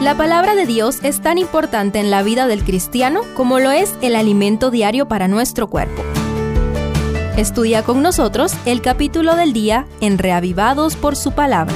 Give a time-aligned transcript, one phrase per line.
[0.00, 3.94] La palabra de Dios es tan importante en la vida del cristiano como lo es
[4.02, 6.02] el alimento diario para nuestro cuerpo.
[7.38, 11.74] Estudia con nosotros el capítulo del día en Reavivados por su palabra.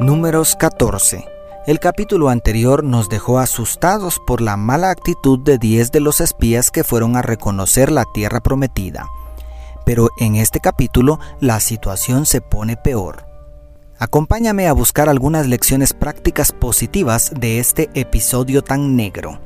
[0.00, 1.26] Números 14.
[1.66, 6.70] El capítulo anterior nos dejó asustados por la mala actitud de 10 de los espías
[6.70, 9.06] que fueron a reconocer la tierra prometida.
[9.84, 13.33] Pero en este capítulo la situación se pone peor.
[13.98, 19.40] Acompáñame a buscar algunas lecciones prácticas positivas de este episodio tan negro.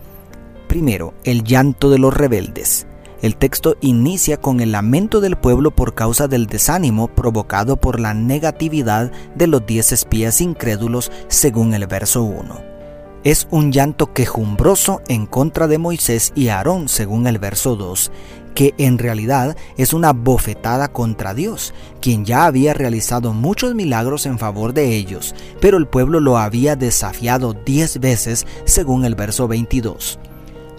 [0.69, 2.87] Primero, el llanto de los rebeldes.
[3.21, 8.15] El texto inicia con el lamento del pueblo por causa del desánimo provocado por la
[8.15, 12.78] negatividad de los diez espías incrédulos según el verso 1.
[13.25, 18.13] Es un llanto quejumbroso en contra de Moisés y Aarón según el verso 2,
[18.55, 24.39] que en realidad es una bofetada contra Dios, quien ya había realizado muchos milagros en
[24.39, 30.19] favor de ellos, pero el pueblo lo había desafiado diez veces según el verso 22.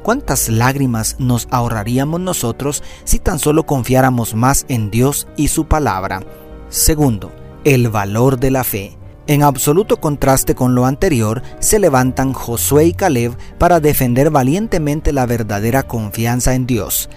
[0.04, 6.22] ¿Cuántas lágrimas nos ahorraríamos nosotros si tan solo confiáramos más en Dios y su palabra?
[6.70, 7.32] Segundo,
[7.66, 8.99] el valor de la fe.
[9.30, 15.28] En absoluto contraste con lo anterior, se levantan Josué y Caleb para defender valientemente la
[15.28, 17.12] verdadera confianza en Dios.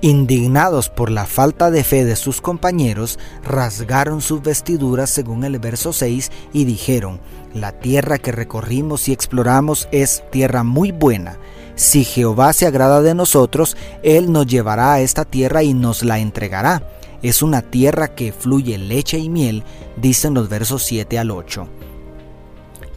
[0.00, 5.92] Indignados por la falta de fe de sus compañeros, rasgaron sus vestiduras según el verso
[5.92, 7.18] 6 y dijeron,
[7.52, 11.38] La tierra que recorrimos y exploramos es tierra muy buena
[11.76, 16.18] si Jehová se agrada de nosotros, Él nos llevará a esta tierra y nos la
[16.18, 16.88] entregará.
[17.24, 19.64] Es una tierra que fluye leche y miel,
[19.96, 21.66] dicen los versos 7 al 8.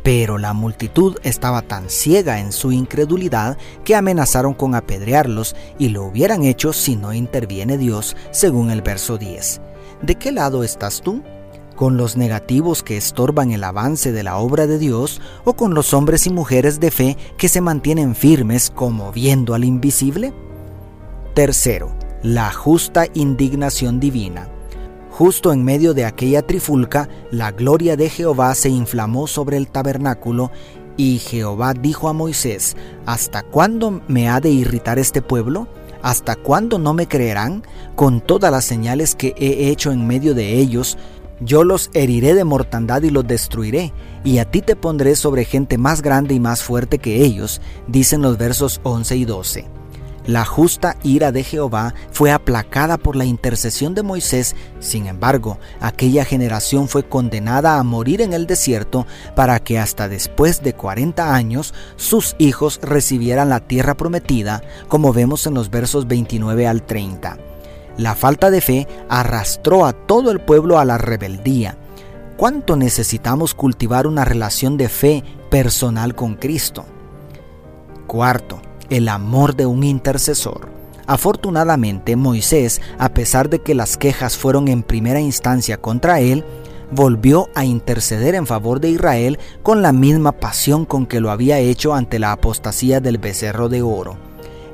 [0.03, 6.03] Pero la multitud estaba tan ciega en su incredulidad que amenazaron con apedrearlos y lo
[6.03, 9.61] hubieran hecho si no interviene Dios, según el verso 10.
[10.02, 11.23] ¿De qué lado estás tú?
[11.78, 15.94] con los negativos que estorban el avance de la obra de Dios o con los
[15.94, 20.34] hombres y mujeres de fe que se mantienen firmes como viendo al invisible?
[21.36, 24.50] Tercero, la justa indignación divina.
[25.11, 30.51] Justo en medio de aquella trifulca, la gloria de Jehová se inflamó sobre el tabernáculo
[30.95, 32.75] y Jehová dijo a Moisés,
[33.06, 35.67] ¿Hasta cuándo me ha de irritar este pueblo?
[36.01, 37.63] ¿Hasta cuándo no me creerán
[37.95, 40.97] con todas las señales que he hecho en medio de ellos?
[41.39, 45.77] Yo los heriré de mortandad y los destruiré, y a ti te pondré sobre gente
[45.77, 49.66] más grande y más fuerte que ellos, dicen los versos 11 y 12.
[50.27, 56.25] La justa ira de Jehová fue aplacada por la intercesión de Moisés, sin embargo, aquella
[56.25, 59.07] generación fue condenada a morir en el desierto
[59.38, 65.47] para que hasta después de 40 años sus hijos recibieran la tierra prometida, como vemos
[65.47, 67.38] en los versos 29 al 30.
[67.95, 71.77] La falta de fe arrastró a todo el pueblo a la rebeldía.
[72.35, 76.83] ¿Cuánto necesitamos cultivar una relación de fe personal con Cristo?
[78.07, 80.70] Cuarto, el amor de un intercesor.
[81.06, 86.44] Afortunadamente, Moisés, a pesar de que las quejas fueron en primera instancia contra él,
[86.92, 91.59] volvió a interceder en favor de Israel con la misma pasión con que lo había
[91.59, 94.18] hecho ante la apostasía del becerro de oro.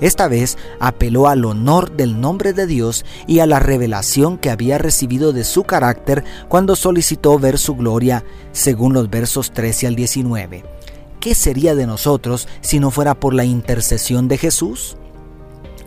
[0.01, 4.77] Esta vez apeló al honor del nombre de Dios y a la revelación que había
[4.77, 10.63] recibido de su carácter cuando solicitó ver su gloria, según los versos 13 al 19.
[11.23, 14.97] ¿Qué sería de nosotros si no fuera por la intercesión de Jesús?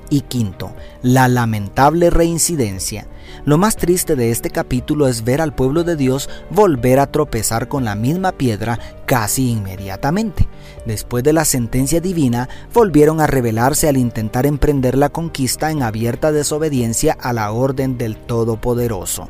[0.09, 3.07] Y quinto, la lamentable reincidencia.
[3.45, 7.69] Lo más triste de este capítulo es ver al pueblo de Dios volver a tropezar
[7.69, 10.49] con la misma piedra casi inmediatamente.
[10.87, 16.33] Después de la sentencia divina, volvieron a rebelarse al intentar emprender la conquista en abierta
[16.33, 19.29] desobediencia a la orden del Todopoderoso.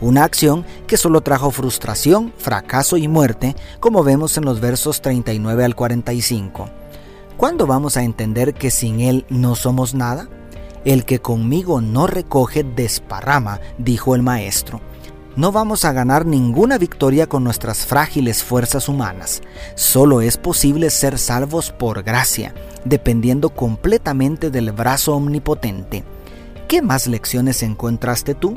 [0.00, 5.64] Una acción que solo trajo frustración, fracaso y muerte, como vemos en los versos 39
[5.64, 6.68] al 45.
[7.36, 10.28] ¿Cuándo vamos a entender que sin Él no somos nada?
[10.84, 14.80] El que conmigo no recoge desparrama, dijo el maestro.
[15.34, 19.40] No vamos a ganar ninguna victoria con nuestras frágiles fuerzas humanas.
[19.74, 26.04] Solo es posible ser salvos por gracia, dependiendo completamente del brazo omnipotente.
[26.66, 28.56] ¿Qué más lecciones encontraste tú?